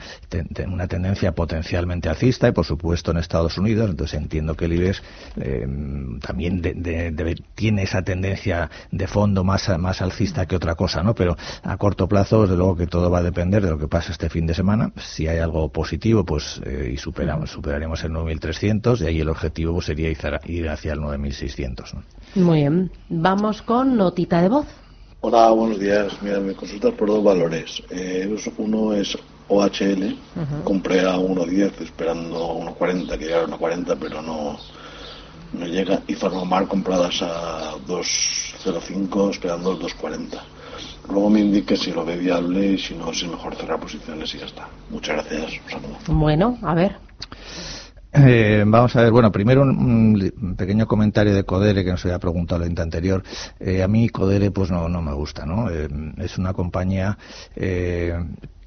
una 0.67 0.87
tendencia 0.87 1.33
potencialmente 1.33 2.09
alcista 2.09 2.49
y 2.49 2.53
por 2.53 2.65
supuesto 2.65 3.11
en 3.11 3.19
Estados 3.19 3.59
Unidos, 3.59 3.91
entonces 3.91 4.21
entiendo 4.21 4.55
que 4.55 4.65
el 4.67 4.73
IBEX 4.75 5.03
también 6.21 6.63
tiene 7.55 7.83
esa 7.83 8.03
tendencia 8.03 8.71
de 8.91 9.07
fondo 9.07 9.44
más, 9.45 9.71
más 9.79 10.03
alcista 10.03 10.47
que 10.47 10.57
otra 10.57 10.75
cosa, 10.75 11.03
¿no? 11.03 11.15
Pero 11.15 11.37
a 11.63 11.77
corto 11.77 12.09
plazo, 12.09 12.43
desde 12.43 12.57
luego 12.57 12.77
que 12.77 12.87
todo 12.87 13.11
va 13.11 13.19
a 13.19 13.23
depender 13.23 13.63
de 13.63 13.71
lo 13.71 13.79
que 13.79 13.89
pase 13.89 14.13
este 14.13 14.29
fin 14.29 14.47
de 14.47 14.55
semana. 14.55 14.93
Si 14.97 15.29
hay 15.29 15.39
algo 15.39 15.69
positivo, 15.69 16.25
pues 16.25 16.61
eh, 16.65 16.91
y 16.95 16.97
superamos, 16.97 17.51
superaremos 17.51 18.03
el 18.05 18.13
9.300 18.13 19.03
y 19.03 19.07
ahí 19.07 19.21
el 19.21 19.29
objetivo 19.29 19.75
pues, 19.75 19.87
sería 19.87 20.11
ir 20.11 20.69
hacia 20.69 20.93
el 20.93 21.01
9.600. 21.01 21.95
Muy 22.37 22.61
bien. 22.61 22.91
Vamos 23.09 23.63
con 23.63 23.97
notita 23.97 24.43
de 24.43 24.49
voz. 24.49 24.67
Hola, 25.21 25.51
buenos 25.51 25.79
días. 25.79 26.13
Mira, 26.21 26.41
me 26.41 26.55
consultas 26.55 26.93
por 26.93 27.09
dos 27.09 27.25
valores. 27.25 27.83
Eh, 27.91 28.29
uno 28.59 28.93
es 28.93 29.17
OHL, 29.49 30.19
compré 30.65 31.01
a 31.01 31.17
1.10 31.17 31.81
esperando 31.81 32.59
1.40, 32.61 33.19
que 33.19 33.25
llegara 33.25 33.45
a 33.45 33.49
1.40, 33.49 33.97
pero 34.01 34.23
no, 34.23 34.59
no 35.55 35.67
llega. 35.67 36.03
Y 36.07 36.15
Farmamar 36.15 36.67
compradas 36.67 37.23
a 37.23 37.75
2.05 37.87 39.31
esperando 39.31 39.73
el 39.73 39.79
2.40. 39.79 40.41
Luego 41.09 41.31
me 41.31 41.41
indique 41.41 41.77
si 41.77 41.93
lo 41.93 42.05
ve 42.05 42.17
viable 42.17 42.73
y 42.73 42.79
si 42.79 42.95
no, 42.95 43.13
si 43.13 43.27
es 43.27 43.31
mejor 43.31 43.55
cerrar 43.55 43.79
posiciones 43.79 44.35
y 44.35 44.39
ya 44.39 44.47
está. 44.47 44.69
Muchas 44.91 45.17
gracias. 45.17 45.61
Un 45.65 45.71
saludo. 45.71 45.99
Bueno, 46.09 46.59
a 46.63 46.75
ver. 46.75 46.97
Eh, 48.17 48.63
vamos 48.65 48.95
a 48.95 49.03
ver, 49.03 49.11
bueno, 49.11 49.33
primero 49.33 49.63
un, 49.63 50.55
pequeño 50.57 50.87
comentario 50.87 51.35
de 51.35 51.43
Codere 51.43 51.85
que 51.85 51.91
nos 51.91 52.05
había 52.05 52.21
preguntado 52.21 52.65
ente 52.65 52.81
anterior. 52.81 53.23
Eh, 53.59 53.83
a 53.83 53.89
mí 53.89 54.09
Codere 54.09 54.53
pues 54.53 54.71
no, 54.71 54.89
no 54.89 55.03
me 55.03 55.13
gusta, 55.13 55.45
¿no? 55.45 55.69
Eh, 55.69 55.89
es 56.19 56.39
una 56.39 56.53
compañía 56.53 57.19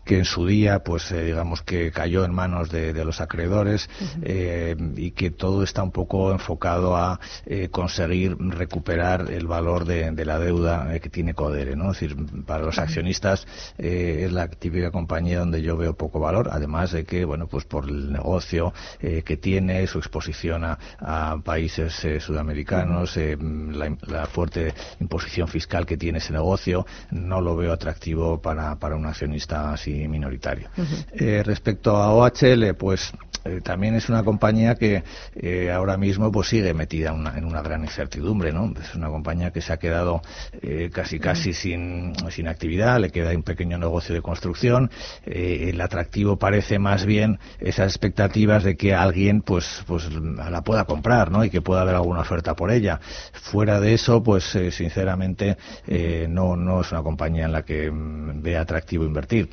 que 0.07 0.17
en 0.17 0.25
su 0.25 0.47
día, 0.47 0.79
pues 0.79 1.11
eh, 1.11 1.25
digamos 1.25 1.61
que 1.61 1.91
cayó 1.91 2.23
en 2.23 2.33
manos 2.33 2.71
de, 2.71 2.93
los 3.03 3.19
acreedores 3.19 3.89
eh, 4.23 4.75
y 4.95 5.11
que 5.11 5.29
todo 5.29 5.63
está 5.63 5.83
un 5.83 5.91
poco 5.91 6.31
enfocado 6.31 6.95
a 6.95 7.19
eh, 7.45 7.67
conseguir 7.69 8.37
recuperar 8.39 9.29
el 9.29 9.45
valor 9.45 9.85
de, 9.85 10.25
la 10.25 10.39
deuda 10.39 10.97
que 10.99 11.09
tiene 11.09 11.33
Codere, 11.33 11.75
¿no? 11.75 11.91
Es 11.91 11.99
decir, 11.99 12.15
para 12.45 12.63
los 12.63 12.79
accionistas 12.79 13.45
es 13.77 14.31
la 14.31 14.47
típica 14.47 14.91
compañía 14.91 15.39
donde 15.39 15.61
yo 15.61 15.75
veo 15.75 15.93
poco 15.93 16.19
valor, 16.19 16.49
además 16.51 16.91
de 16.91 17.03
que, 17.03 17.25
bueno, 17.25 17.47
pues 17.47 17.65
por 17.65 17.85
el 17.85 18.11
negocio 18.11 18.73
que 18.99 19.37
tiene, 19.37 19.85
su 19.87 19.99
exposición 19.99 20.63
a, 20.63 20.77
países 21.43 22.07
sudamericanos, 22.23 23.17
la, 23.17 24.25
fuerte 24.27 24.73
imposición 24.99 25.47
fiscal 25.47 25.85
que 25.85 25.97
tiene 25.97 26.19
ese 26.19 26.31
negocio, 26.31 26.85
no 27.11 27.41
lo 27.41 27.57
veo 27.57 27.73
atractivo 27.73 28.41
para, 28.41 28.77
para 28.79 28.95
un 28.95 29.05
accionista 29.05 29.73
así 29.73 29.96
minoritario. 30.07 30.69
Eh, 31.13 31.41
respecto 31.43 31.95
a 31.95 32.13
OHL, 32.13 32.75
pues 32.77 33.13
eh, 33.45 33.61
también 33.61 33.95
es 33.95 34.09
una 34.09 34.23
compañía 34.23 34.75
que 34.75 35.03
eh, 35.35 35.71
ahora 35.71 35.97
mismo 35.97 36.31
pues 36.31 36.49
sigue 36.49 36.73
metida 36.73 37.09
en 37.35 37.45
una 37.45 37.61
gran 37.61 37.83
incertidumbre, 37.83 38.51
¿no? 38.51 38.73
Es 38.81 38.93
una 38.95 39.07
compañía 39.07 39.51
que 39.51 39.61
se 39.61 39.73
ha 39.73 39.77
quedado 39.77 40.21
casi 40.91 41.19
casi 41.19 41.53
sin, 41.53 42.13
sin 42.29 42.47
actividad, 42.47 42.99
le 42.99 43.09
queda 43.09 43.31
un 43.31 43.43
pequeño 43.43 43.77
negocio 43.77 44.13
de 44.13 44.21
construcción. 44.21 44.91
el 45.25 45.79
atractivo 45.79 46.37
parece 46.37 46.79
más 46.79 47.05
bien 47.05 47.39
esas 47.59 47.91
expectativas 47.91 48.63
de 48.63 48.75
que 48.75 48.93
alguien 48.93 49.41
pues 49.41 49.83
pues 49.87 50.09
la 50.11 50.61
pueda 50.61 50.85
comprar, 50.85 51.31
¿no? 51.31 51.43
Y 51.45 51.49
que 51.49 51.61
pueda 51.61 51.81
haber 51.81 51.95
alguna 51.95 52.21
oferta 52.21 52.55
por 52.55 52.71
ella. 52.71 52.99
Fuera 53.33 53.79
de 53.79 53.93
eso, 53.93 54.23
pues 54.23 54.43
sinceramente 54.71 55.57
no 56.27 56.55
no 56.55 56.81
es 56.81 56.91
una 56.91 57.03
compañía 57.03 57.45
en 57.45 57.51
la 57.51 57.63
que 57.63 57.89
mm, 57.89 58.41
vea 58.41 58.61
atractivo 58.61 59.05
invertir 59.05 59.49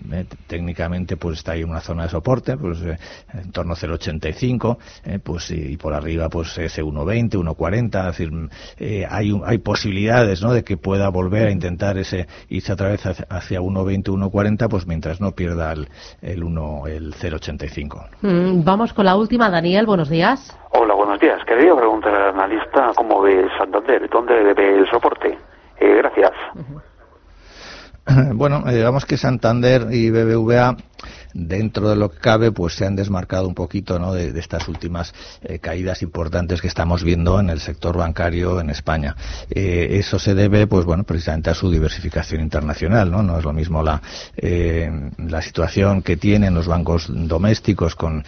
técnicamente 0.47 1.17
pues 1.17 1.39
está 1.39 1.53
ahí 1.53 1.63
en 1.63 1.71
una 1.71 1.81
zona 1.81 2.05
de 2.05 2.09
soporte, 2.11 2.57
pues 2.57 2.83
eh, 2.83 2.97
en 3.33 3.53
torno 3.53 3.73
a 3.73 3.77
0,85, 3.77 4.77
eh, 5.05 5.19
pues 5.23 5.51
y, 5.51 5.77
por 5.77 5.95
arriba 5.95 6.29
pues 6.29 6.57
ese 6.59 6.83
1,20, 6.83 7.37
1,40, 7.37 8.01
es 8.01 8.19
decir, 8.19 8.31
eh, 8.79 9.07
hay, 9.09 9.33
hay 9.45 9.59
posibilidades, 9.59 10.43
¿no? 10.43 10.53
De 10.53 10.65
que 10.65 10.77
pueda 10.77 11.09
volver 11.09 11.49
a 11.49 11.51
intentar 11.51 11.99
ese 11.99 12.27
irse 12.49 12.73
otra 12.73 12.89
vez 12.89 13.05
hacia 13.07 13.61
1,20, 13.61 14.05
1,40, 14.05 14.69
pues 14.69 14.87
mientras 14.87 15.21
no 15.21 15.33
pierda 15.33 15.73
el, 15.73 15.89
el 16.23 16.45
1, 16.45 16.87
el 16.89 17.15
0,85. 17.15 18.09
Mm, 18.23 18.65
vamos 18.65 18.93
con 18.93 19.05
la 19.05 19.17
última, 19.17 19.51
Daniel, 19.51 19.87
buenos 19.87 20.09
días. 20.09 20.57
Hola, 20.71 20.95
buenos 20.95 21.21
días. 21.21 21.39
Quería 21.47 21.75
preguntar 21.75 22.15
al 22.15 22.35
analista 22.35 22.93
cómo 22.97 23.23
ve 23.23 23.47
Santander, 23.59 24.09
dónde 24.11 24.35
debe 24.35 24.79
el 24.79 24.91
soporte. 24.91 25.39
gracias. 25.81 26.33
Bueno, 28.35 28.65
digamos 28.67 29.07
que 29.07 29.17
Santander 29.17 29.89
y 29.93 30.11
BBVA 30.11 30.77
dentro 31.35 31.91
de 31.91 31.97
lo 31.97 32.11
que 32.11 32.19
cabe, 32.19 32.53
pues 32.53 32.75
se 32.75 32.87
han 32.87 32.97
desmarcado 32.97 33.49
un 33.49 33.55
poquito 33.55 33.99
¿no? 33.99 34.15
de, 34.15 34.39
estas 34.39 34.69
últimas 34.69 35.13
eh, 35.43 35.59
caídas 35.59 36.03
importantes 36.03 36.63
que 36.63 36.69
estamos 36.69 37.03
viendo 37.03 37.41
en 37.41 37.51
el 37.51 37.61
sector 37.61 37.99
bancario 37.99 38.61
en 38.61 38.71
España. 38.71 39.17
Eh, 39.51 39.89
eso 39.99 40.19
se 40.19 40.35
debe, 40.35 40.67
pues 40.67 40.85
bueno, 40.85 41.03
precisamente 41.03 41.51
a 41.51 41.55
su 41.55 41.71
diversificación 41.71 42.41
internacional, 42.41 43.11
¿no? 43.11 43.23
No 43.23 43.39
es 43.39 43.45
lo 43.45 43.53
mismo 43.53 43.83
la, 43.83 44.01
eh, 44.37 45.11
la 45.19 45.43
situación 45.43 46.03
que 46.03 46.17
tienen 46.17 46.55
los 46.55 46.69
bancos 46.69 47.07
domésticos 47.09 47.97
con 47.97 48.25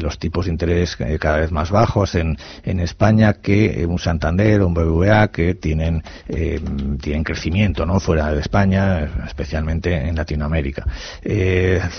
los 0.00 0.18
tipos 0.18 0.46
de 0.46 0.52
interés 0.52 0.96
cada 1.20 1.38
vez 1.38 1.52
más 1.52 1.70
bajos 1.70 2.16
en, 2.16 2.36
España 2.64 3.34
que 3.34 3.86
un 3.86 3.98
Santander 3.98 4.62
o 4.62 4.66
un 4.66 4.74
BBVA 4.74 5.28
que 5.28 5.54
tienen, 5.54 6.02
tienen 6.26 7.22
crecimiento, 7.22 7.86
¿no? 7.86 8.00
Fuera 8.00 8.32
de 8.32 8.40
España, 8.40 9.26
especialmente 9.26 9.94
en 9.94 10.16
Latinoamérica. 10.16 10.86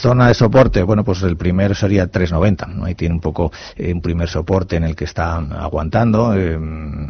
zona 0.01 0.31
soporte, 0.41 0.81
bueno, 0.81 1.03
pues 1.03 1.21
el 1.21 1.37
primero 1.37 1.75
sería 1.75 2.07
390, 2.07 2.65
¿no? 2.65 2.85
Ahí 2.85 2.95
tiene 2.95 3.13
un 3.13 3.21
poco 3.21 3.51
eh, 3.75 3.93
un 3.93 4.01
primer 4.01 4.27
soporte 4.27 4.75
en 4.75 4.83
el 4.83 4.95
que 4.95 5.05
está 5.05 5.35
aguantando 5.35 6.33
eh, 6.35 6.57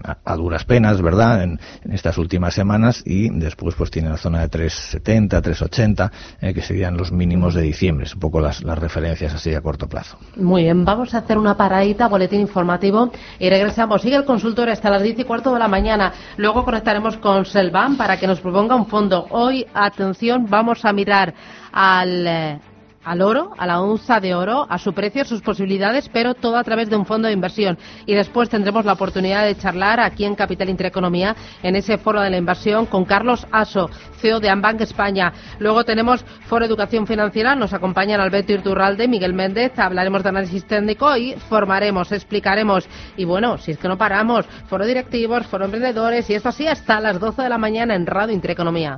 a, 0.04 0.36
duras 0.36 0.66
penas, 0.66 1.02
¿verdad? 1.02 1.44
En, 1.44 1.60
estas 1.90 2.18
últimas 2.18 2.54
semanas 2.54 3.02
y 3.06 3.30
después 3.30 3.76
pues 3.76 3.90
tiene 3.90 4.10
la 4.10 4.18
zona 4.18 4.42
de 4.42 4.50
370, 4.50 5.42
380, 5.42 6.12
eh, 6.42 6.54
que 6.54 6.62
serían 6.62 6.98
los 6.98 7.14
mínimos 7.14 7.54
de 7.54 7.62
diciembre, 7.62 8.06
es 8.06 8.14
un 8.14 8.20
poco 8.20 8.42
las, 8.42 8.62
referencias 8.64 9.34
así 9.34 9.54
a 9.56 9.62
corto 9.62 9.88
plazo. 9.88 10.18
Muy 10.36 10.64
bien, 10.64 10.84
vamos 10.84 11.14
a 11.14 11.20
hacer 11.20 11.38
una 11.38 11.56
paradita, 11.56 12.10
boletín 12.10 12.42
informativo 12.42 13.12
y 13.40 13.50
regresamos. 13.50 14.02
Sigue 14.02 14.18
el 14.18 14.26
consultor 14.26 14.70
hasta 14.70 14.90
las 14.90 15.04
10 15.04 15.20
y 15.20 15.24
cuarto 15.24 15.54
de 15.54 15.60
la 15.60 15.70
mañana. 15.70 16.12
Luego 16.36 16.66
conectaremos 16.66 17.16
con 17.18 17.46
Selvan 17.46 17.96
para 17.96 18.20
que 18.20 18.28
nos 18.28 18.42
proponga 18.42 18.76
un 18.76 18.88
fondo. 18.88 19.28
Hoy, 19.30 19.66
atención, 19.74 20.48
vamos 20.50 20.84
a 20.84 20.92
mirar 20.92 21.34
al 21.72 22.60
al 23.03 23.22
oro, 23.22 23.51
a 23.58 23.65
la 23.65 23.81
onza 23.81 24.20
de 24.20 24.36
oro, 24.36 24.67
a 24.70 24.77
su 24.77 24.93
precio, 24.93 25.25
sus 25.25 25.41
posibilidades, 25.41 26.10
pero 26.10 26.34
todo 26.34 26.58
a 26.58 26.63
través 26.63 26.89
de 26.89 26.96
un 26.96 27.05
fondo 27.05 27.27
de 27.27 27.34
inversión. 27.34 27.77
Y 28.05 28.13
después 28.13 28.50
tendremos 28.50 28.86
la 28.86 28.93
oportunidad 28.93 29.46
de 29.46 29.58
charlar 29.58 30.00
aquí 30.00 30.25
en 30.25 30.36
Capital 30.36 30.70
Intereconomía, 30.70 31.36
en 31.63 31.75
ese 31.75 31.98
foro 31.98 32.22
de 32.22 32.29
la 32.29 32.38
inversión, 32.38 32.86
con 32.86 33.05
Carlos 33.05 33.48
Aso, 33.51 33.89
CEO 34.17 34.39
de 34.39 34.50
Ambank 34.50 34.81
España. 34.81 35.34
Luego 35.60 35.84
tenemos 35.84 36.24
Foro 36.46 36.65
Educación 36.65 37.08
Financiera, 37.08 37.55
nos 37.55 37.74
acompañan 37.74 38.22
Alberto 38.22 38.53
Irturralde, 38.53 39.08
Miguel 39.08 39.34
Méndez, 39.34 39.77
hablaremos 39.77 40.24
de 40.24 40.29
análisis 40.29 40.65
técnico 40.65 41.15
y 41.17 41.34
formaremos, 41.34 42.12
explicaremos. 42.12 42.88
Y 43.17 43.25
bueno, 43.25 43.58
si 43.58 43.72
es 43.72 43.77
que 43.77 43.88
no 43.88 43.98
paramos, 43.98 44.46
Foro 44.67 44.86
Directivos, 44.86 45.48
Foro 45.48 45.65
Emprendedores 45.65 46.29
y 46.29 46.36
esto 46.36 46.50
así 46.50 46.67
hasta 46.67 47.00
las 47.00 47.20
12 47.20 47.41
de 47.41 47.50
la 47.50 47.58
mañana 47.58 47.96
en 47.96 48.05
Radio 48.05 48.34
Intereconomía. 48.34 48.98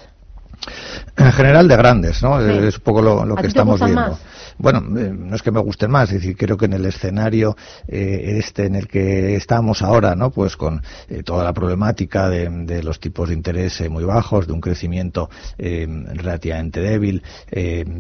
En 1.16 1.32
general 1.32 1.68
de 1.70 1.78
grandes, 1.78 2.22
¿no? 2.22 2.42
Es 2.42 2.78
un 2.78 2.84
poco 2.84 3.02
lo, 3.02 3.36
que 3.36 3.48
estamos 3.48 3.80
viendo. 3.80 4.18
Bueno, 4.58 4.80
eh, 5.00 5.14
no 5.18 5.34
es 5.34 5.42
que 5.42 5.52
me 5.52 5.62
gusten 5.62 5.90
más, 5.90 6.10
es 6.10 6.16
decir, 6.16 6.36
creo 6.36 6.58
que 6.58 6.66
en 6.66 6.74
el 6.74 6.86
escenario 6.86 7.56
eh, 7.88 8.36
este 8.38 8.66
en 8.66 8.76
el 8.76 8.90
que 8.90 9.36
estamos 9.36 9.82
ahora, 9.82 10.16
¿no? 10.16 10.32
Pues 10.32 10.58
con 10.58 10.82
eh, 11.08 11.24
toda 11.24 11.46
la 11.46 11.54
problemática 11.54 12.28
de, 12.28 12.84
los 12.84 13.00
tipos 13.00 13.30
de 13.30 13.36
interés 13.36 13.90
muy 13.90 14.04
bajos, 14.04 14.48
de 14.48 14.54
un 14.54 14.60
crecimiento 14.60 15.30
relativamente 15.58 16.82
débil, 16.82 17.24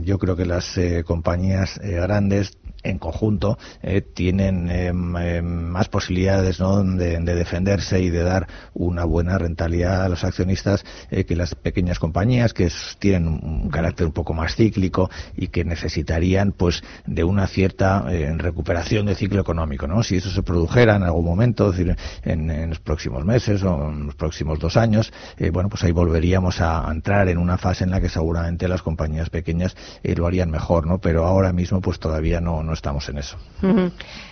yo 0.03 0.17
creo 0.17 0.35
que 0.35 0.45
las 0.45 0.77
compañías 1.05 1.79
grandes 1.81 2.57
en 2.83 2.97
conjunto 2.97 3.57
eh, 3.81 4.01
tienen 4.01 4.69
eh, 4.69 4.87
eh, 4.87 5.41
más 5.41 5.89
posibilidades 5.89 6.59
¿no? 6.59 6.83
de, 6.83 7.19
defenderse 7.19 8.01
y 8.01 8.09
de 8.09 8.23
dar 8.23 8.47
una 8.73 9.05
buena 9.05 9.37
rentabilidad 9.37 10.03
a 10.03 10.09
los 10.09 10.23
accionistas 10.23 10.85
que 11.09 11.35
las 11.35 11.55
pequeñas 11.55 11.99
compañías 11.99 12.53
que 12.53 12.69
tienen 12.99 13.27
un, 13.27 13.69
carácter 13.69 14.07
un 14.07 14.13
poco 14.13 14.33
más 14.33 14.55
cíclico 14.55 15.09
y 15.35 15.47
que 15.47 15.63
necesitarían 15.63 16.51
pues 16.51 16.83
de 17.05 17.23
una 17.23 17.47
cierta 17.47 18.05
recuperación 18.37 19.05
del 19.05 19.15
ciclo 19.15 19.41
económico 19.41 19.87
¿no? 19.87 20.03
si 20.03 20.17
eso 20.17 20.29
se 20.29 20.43
produjera 20.43 20.95
en 20.95 21.03
algún 21.03 21.25
momento 21.25 21.71
decir, 21.71 21.95
en, 22.23 22.69
los 22.69 22.79
próximos 22.79 23.25
meses 23.25 23.63
o 23.63 23.89
en 23.89 24.07
los 24.07 24.15
próximos 24.15 24.59
dos 24.59 24.77
años 24.77 25.13
bueno 25.51 25.69
pues 25.69 25.83
ahí 25.83 25.91
volveríamos 25.91 26.61
a 26.61 26.87
entrar 26.91 27.29
en 27.29 27.37
una 27.37 27.57
fase 27.57 27.83
en 27.83 27.91
la 27.91 28.01
que 28.01 28.09
seguramente 28.09 28.67
las 28.67 28.81
compañías 28.81 29.29
pequeñas 29.29 29.75
lo 30.03 30.27
harían 30.27 30.49
mejor 30.49 30.87
¿no? 30.87 30.99
pero 30.99 31.25
ahora 31.25 31.53
mismo 31.53 31.81
pues 31.81 31.99
todavía 31.99 32.41
no 32.41 32.68
no 32.69 32.73
estamos 32.73 33.09
en 33.09 33.17
eso. 33.17 33.37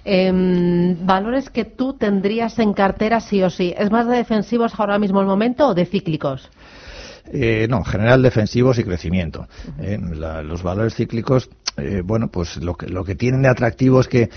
Em, 0.05 1.05
¿Valores 1.05 1.49
que 1.49 1.65
tú 1.65 1.93
tendrías 1.93 2.57
en 2.59 2.73
cartera 2.73 3.19
sí 3.19 3.43
o 3.43 3.49
sí? 3.49 3.73
¿Es 3.77 3.91
más 3.91 4.07
de 4.07 4.15
defensivos 4.15 4.79
ahora 4.79 4.99
mismo 4.99 5.19
el 5.19 5.27
momento 5.27 5.67
o 5.67 5.73
de 5.73 5.85
cíclicos? 5.85 6.49
Eh, 7.33 7.67
no, 7.69 7.77
en 7.79 7.85
general 7.85 8.21
defensivos 8.21 8.79
y 8.79 8.83
crecimiento. 8.83 9.47
Eh, 9.79 9.99
los 10.43 10.63
valores 10.63 10.95
cíclicos, 10.95 11.49
eh, 11.77 12.01
bueno, 12.03 12.29
pues 12.29 12.57
lo 12.57 12.75
que, 12.75 12.87
lo 12.87 13.03
que 13.03 13.15
tienen 13.15 13.41
de 13.41 13.49
atractivo 13.49 14.01
es 14.01 14.07
que 14.07 14.29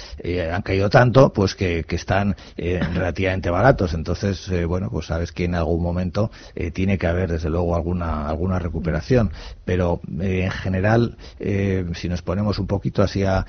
han 0.53 0.63
caído 0.63 0.91
tanto, 0.91 1.33
pues 1.33 1.55
que, 1.55 1.85
están 1.91 2.37
relativamente 2.57 3.51
baratos. 3.51 3.95
Entonces, 3.95 4.51
bueno, 4.67 4.89
pues 4.91 5.07
sabes 5.07 5.33
que 5.33 5.45
en 5.45 5.55
algún 5.55 5.83
momento 5.83 6.31
tiene 6.73 6.99
que 6.99 7.07
haber, 7.07 7.31
desde 7.31 7.51
luego, 7.51 7.75
alguna, 7.75 8.29
alguna 8.29 8.59
recuperación. 8.59 9.33
Pero 9.65 10.01
en 10.21 10.51
general, 10.51 11.17
si 11.39 12.09
nos 12.09 12.23
ponemos 12.23 12.59
un 12.59 12.67
poquito 12.67 13.03
así 13.03 13.25
a, 13.25 13.45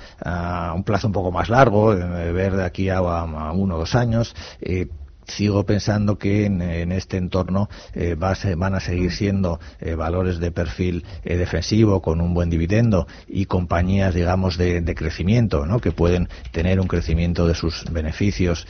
un 0.74 0.84
plazo 0.84 1.06
un 1.06 1.12
poco 1.12 1.30
más 1.30 1.48
largo, 1.48 1.94
ver 1.94 2.56
de 2.56 2.64
aquí 2.64 2.88
a, 2.88 2.98
a 2.98 3.52
uno 3.52 3.76
o 3.76 3.78
dos 3.78 3.94
años, 3.94 4.34
sigo 5.26 5.64
pensando 5.64 6.18
que 6.18 6.46
en, 6.46 6.92
este 6.92 7.16
entorno 7.16 7.68
eh, 7.94 8.16
van 8.16 8.74
a 8.74 8.80
seguir 8.80 9.12
siendo 9.12 9.60
eh, 9.80 9.94
valores 9.94 10.38
de 10.38 10.50
perfil 10.50 11.04
eh, 11.24 11.36
defensivo 11.36 12.02
con 12.02 12.20
un 12.20 12.34
buen 12.34 12.50
dividendo 12.50 13.06
y 13.28 13.46
compañías, 13.46 14.14
digamos, 14.14 14.56
de, 14.58 14.82
crecimiento, 14.94 15.64
¿no? 15.64 15.80
que 15.80 15.90
pueden 15.90 16.28
tener 16.50 16.78
un 16.78 16.86
crecimiento 16.86 17.46
de 17.46 17.54
sus 17.54 17.84
beneficios 17.90 18.66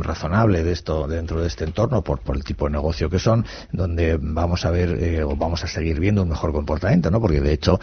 razonable 0.00 0.64
de 0.64 0.72
esto 0.72 1.06
dentro 1.06 1.40
de 1.40 1.46
este 1.46 1.64
entorno 1.64 2.02
por, 2.02 2.20
por, 2.20 2.34
el 2.34 2.42
tipo 2.42 2.64
de 2.64 2.72
negocio 2.72 3.08
que 3.08 3.20
son, 3.20 3.46
donde 3.70 4.18
vamos 4.20 4.64
a 4.64 4.70
ver 4.70 5.22
o 5.22 5.36
vamos 5.36 5.62
a 5.62 5.68
seguir 5.68 6.00
viendo 6.00 6.22
un 6.22 6.28
mejor 6.28 6.52
comportamiento, 6.52 7.10
¿no? 7.10 7.20
porque 7.20 7.40
de 7.40 7.52
hecho 7.52 7.78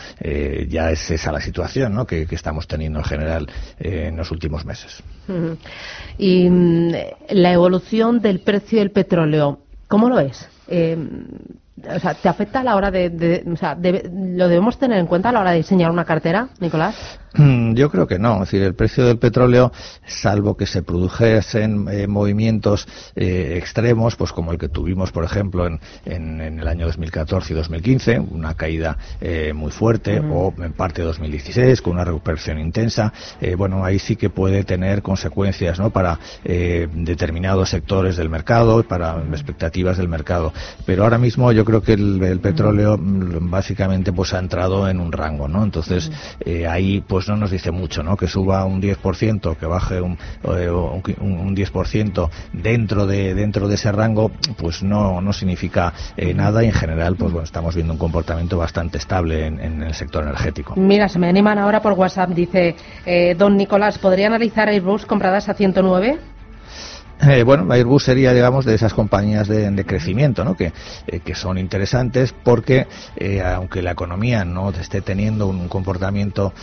ya 0.68 0.92
es 0.92 1.10
esa 1.12 1.32
la 1.32 1.40
situación 1.40 1.94
¿no? 1.94 2.06
que, 2.06 2.28
estamos 2.32 2.68
teniendo 2.68 3.00
en 3.00 3.06
general 3.06 3.50
en 3.80 4.18
los 4.18 4.32
últimos 4.32 4.66
meses. 4.66 5.02
Y 6.18 6.50
mm, 6.50 6.92
la 7.30 7.54
evolución 7.54 7.91
del 7.92 8.40
precio 8.40 8.80
del 8.80 8.92
petróleo, 8.92 9.60
¿cómo 9.90 10.08
lo 10.08 10.20
es? 10.20 10.48
Eh, 10.70 10.98
o 11.90 12.00
sea, 12.00 12.14
¿te 12.14 12.30
afecta 12.30 12.60
a 12.62 12.64
la 12.64 12.76
hora 12.76 12.92
de, 12.92 13.44
o 13.52 13.56
sea, 13.56 13.76
¿lo 13.76 14.48
debemos 14.48 14.78
tener 14.78 15.00
en 15.00 15.08
cuenta 15.08 15.30
a 15.30 15.32
la 15.32 15.42
hora 15.42 15.52
de 15.52 15.58
diseñar 15.58 15.92
una 15.92 16.06
cartera, 16.06 16.50
Nicolás? 16.60 17.20
Mm, 17.34 17.76
yo 17.76 17.90
creo 17.90 18.08
que 18.08 18.20
no. 18.20 18.36
Es 18.36 18.52
decir, 18.52 18.64
el 18.64 18.76
precio 18.76 19.06
del 19.06 19.18
petróleo, 19.18 19.72
salvo 20.06 20.58
que 20.58 20.66
se 20.66 20.84
produjesen 20.84 21.88
eh, 21.90 22.08
movimientos 22.08 22.88
eh, 23.16 23.56
extremos, 23.58 24.16
pues 24.16 24.34
como 24.34 24.52
el 24.52 24.58
que 24.58 24.68
tuvimos, 24.68 25.12
por 25.12 25.24
ejemplo, 25.24 25.66
en, 25.66 25.80
en, 26.06 26.60
el 26.60 26.68
año 26.68 26.86
2014 26.88 27.54
y 27.54 27.56
2015, 27.56 28.20
una 28.20 28.56
caída 28.56 28.98
eh, 29.22 29.54
muy 29.54 29.72
fuerte, 29.72 30.20
o 30.20 30.54
en 30.58 30.74
parte 30.74 31.02
de 31.02 31.08
2016, 31.08 31.82
con 31.82 31.94
una 31.94 32.04
recuperación 32.04 32.60
intensa, 32.60 33.14
bueno, 33.58 33.84
ahí 33.86 34.00
sí 34.00 34.16
que 34.16 34.30
puede 34.30 34.64
tener 34.64 35.02
consecuencias 35.02 35.80
¿no? 35.80 35.90
para 35.90 36.20
determinados 36.44 37.70
sectores 37.70 38.18
del 38.18 38.30
mercado, 38.30 38.84
para 38.84 39.18
expectativas 39.32 39.98
del 39.98 40.08
mercado. 40.08 40.54
Pero 40.86 41.04
ahora 41.04 41.18
mismo 41.18 41.52
yo 41.52 41.66
creo 41.66 41.71
que 41.80 41.94
el, 41.94 42.40
petróleo 42.42 42.98
mm, 42.98 43.52
básicamente 43.52 44.12
pues 44.12 44.34
ha 44.34 44.40
entrado 44.40 44.90
en 44.90 45.00
un 45.00 45.12
rango, 45.12 45.48
¿no? 45.48 45.64
Entonces, 45.64 46.12
ahí 46.68 47.02
pues 47.08 47.28
no 47.28 47.38
nos 47.38 47.52
dice 47.52 47.70
mucho, 47.70 48.02
¿no? 48.02 48.18
Que 48.18 48.28
suba 48.28 48.66
un 48.66 48.82
10%, 48.82 49.56
que 49.56 49.66
baje 49.66 50.02
un, 50.02 50.18
eh, 50.44 50.70
un, 50.70 51.56
10% 51.56 52.30
dentro 52.54 53.06
de, 53.06 53.34
dentro 53.34 53.68
de 53.68 53.76
ese 53.76 53.92
rango, 53.92 54.32
pues 54.58 54.84
no, 54.84 55.22
no 55.22 55.34
significa 55.34 55.94
eh, 56.18 56.34
nada 56.34 56.64
y 56.64 56.68
en 56.68 56.74
general, 56.74 57.16
pues 57.16 57.32
bueno, 57.32 57.46
estamos 57.46 57.76
viendo 57.76 57.94
un 57.94 58.00
comportamiento 58.00 58.58
bastante 58.58 58.98
estable 58.98 59.46
en, 59.46 59.84
el 59.84 59.94
sector 59.94 60.24
energético. 60.24 60.76
Mira, 60.76 61.08
se 61.08 61.20
me 61.20 61.28
animan 61.28 61.58
ahora 61.58 61.82
por 61.82 61.94
WhatsApp, 61.94 62.30
dice 62.32 62.76
eh, 63.06 63.36
don 63.38 63.58
Nicolás, 63.58 63.98
¿podría 63.98 64.28
analizar 64.28 64.70
Airbus 64.70 65.06
compradas 65.06 65.50
a 65.50 65.54
109? 65.54 66.20
Eh, 67.22 67.44
bueno, 67.44 67.72
Airbus 67.72 68.06
sería, 68.06 68.34
digamos, 68.34 68.66
de 68.66 68.74
esas 68.74 68.96
compañías 68.96 69.48
de, 69.48 69.86
crecimiento, 69.86 70.44
¿no? 70.44 70.56
Que, 70.56 70.74
eh, 71.08 71.20
que, 71.20 71.36
son 71.36 71.58
interesantes 71.60 72.34
porque, 72.34 72.88
eh, 73.16 73.42
aunque 73.42 73.84
la 73.84 73.92
economía 73.92 74.44
no 74.44 74.72
esté 74.72 75.02
teniendo 75.02 75.48
un 75.48 75.68
comportamiento 75.68 76.54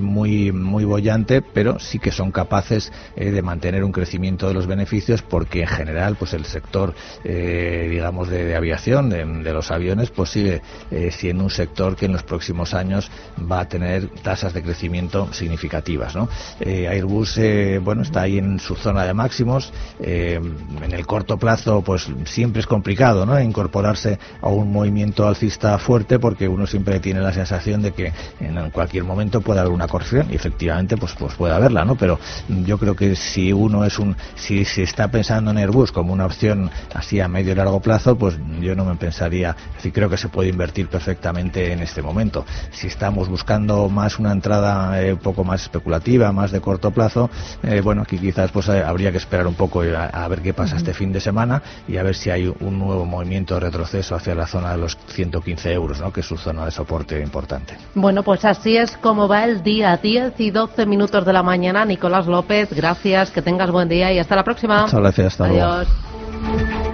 muy, 0.00 0.50
muy 0.52 0.84
bollante, 0.84 1.42
pero 1.42 1.78
sí 1.78 1.98
que 1.98 2.10
son 2.10 2.30
capaces 2.30 2.92
de 3.16 3.42
mantener 3.42 3.84
un 3.84 3.92
crecimiento 3.92 4.48
de 4.48 4.54
los 4.54 4.66
beneficios 4.66 5.22
porque, 5.22 5.62
en 5.62 5.68
general, 5.68 6.16
pues 6.16 6.32
el 6.32 6.44
sector, 6.44 6.94
digamos, 7.24 8.28
de, 8.28 8.54
aviación, 8.56 9.10
de, 9.10 9.52
los 9.52 9.70
aviones, 9.70 10.10
pues 10.10 10.30
sigue 10.30 10.62
siendo 11.10 11.44
un 11.44 11.50
sector 11.50 11.96
que 11.96 12.06
en 12.06 12.12
los 12.12 12.22
próximos 12.22 12.74
años 12.74 13.10
va 13.50 13.60
a 13.60 13.68
tener 13.68 14.08
tasas 14.22 14.52
de 14.54 14.62
crecimiento 14.62 15.32
significativas, 15.32 16.16
¿no? 16.16 16.28
Airbus, 16.60 17.38
bueno, 17.82 18.02
está 18.02 18.22
ahí 18.22 18.38
en 18.38 18.58
su 18.58 18.74
zona 18.74 19.04
de 19.04 19.14
máximos, 19.14 19.72
eh, 20.00 20.40
en 20.82 20.92
el 20.92 21.06
corto 21.06 21.38
plazo 21.38 21.82
pues 21.82 22.08
siempre 22.24 22.60
es 22.60 22.66
complicado 22.66 23.26
¿no? 23.26 23.40
incorporarse 23.40 24.18
a 24.40 24.48
un 24.48 24.72
movimiento 24.72 25.26
alcista 25.26 25.76
fuerte 25.78 26.18
porque 26.18 26.46
uno 26.46 26.66
siempre 26.66 27.00
tiene 27.00 27.20
la 27.20 27.32
sensación 27.32 27.82
de 27.82 27.92
que 27.92 28.12
en 28.40 28.70
cualquier 28.70 29.04
momento 29.04 29.40
puede 29.40 29.60
haber 29.60 29.72
una 29.72 29.88
corrección 29.88 30.28
y 30.30 30.36
efectivamente 30.36 30.96
pues, 30.96 31.14
pues 31.18 31.34
puede 31.34 31.54
haberla 31.54 31.84
¿no? 31.84 31.96
pero 31.96 32.18
yo 32.64 32.78
creo 32.78 32.94
que 32.94 33.16
si 33.16 33.52
uno 33.52 33.84
es 33.84 33.98
un 33.98 34.16
si 34.36 34.64
se 34.64 34.82
está 34.82 35.10
pensando 35.10 35.50
en 35.50 35.58
Airbus 35.58 35.92
como 35.92 36.12
una 36.12 36.26
opción 36.26 36.70
así 36.94 37.20
a 37.20 37.28
medio 37.28 37.52
y 37.52 37.56
largo 37.56 37.80
plazo 37.80 38.16
pues 38.16 38.38
yo 38.60 38.74
no 38.76 38.84
me 38.84 38.94
pensaría 38.96 39.56
es 39.82 39.92
creo 39.92 40.08
que 40.08 40.16
se 40.16 40.28
puede 40.28 40.48
invertir 40.50 40.88
perfectamente 40.88 41.72
en 41.72 41.80
este 41.80 42.02
momento 42.02 42.46
si 42.70 42.86
estamos 42.86 43.28
buscando 43.28 43.88
más 43.88 44.18
una 44.18 44.32
entrada 44.32 45.02
eh, 45.02 45.14
un 45.14 45.18
poco 45.18 45.44
más 45.44 45.62
especulativa 45.62 46.30
más 46.32 46.52
de 46.52 46.60
corto 46.60 46.90
plazo 46.90 47.30
eh, 47.62 47.80
bueno 47.80 48.02
aquí 48.02 48.18
quizás 48.18 48.50
pues 48.52 48.68
habría 48.68 49.10
que 49.10 49.18
esperar 49.18 49.46
un 49.46 49.54
poco 49.54 49.82
a, 49.96 50.28
ver 50.28 50.42
qué 50.42 50.52
pasa 50.52 50.76
este 50.76 50.94
fin 50.94 51.12
de 51.12 51.20
semana 51.20 51.62
y 51.86 51.96
a 51.96 52.02
ver 52.02 52.14
si 52.14 52.30
hay 52.30 52.52
un 52.60 52.78
nuevo 52.78 53.04
movimiento 53.04 53.54
de 53.54 53.60
retroceso 53.60 54.14
hacia 54.14 54.34
la 54.34 54.46
zona 54.46 54.72
de 54.72 54.78
los 54.78 54.96
115 55.08 55.72
euros, 55.72 56.00
¿no? 56.00 56.12
que 56.12 56.20
es 56.20 56.26
su 56.26 56.36
zona 56.36 56.64
de 56.64 56.70
soporte 56.70 57.20
importante. 57.20 57.76
Bueno, 57.94 58.22
pues 58.22 58.44
así 58.44 58.76
es 58.76 58.96
como 58.96 59.28
va 59.28 59.44
el 59.44 59.62
día, 59.62 59.96
10 59.96 60.34
y 60.38 60.50
12 60.50 60.86
minutos 60.86 61.24
de 61.24 61.32
la 61.32 61.42
mañana. 61.42 61.84
Nicolás 61.84 62.26
López, 62.26 62.72
gracias, 62.72 63.30
que 63.30 63.42
tengas 63.42 63.70
buen 63.70 63.88
día 63.88 64.12
y 64.12 64.18
hasta 64.18 64.36
la 64.36 64.44
próxima. 64.44 64.82
Muchas 64.82 65.00
gracias, 65.00 65.26
hasta 65.26 65.44
Adiós. 65.46 66.87